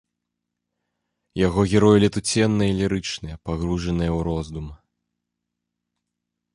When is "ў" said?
4.17-4.27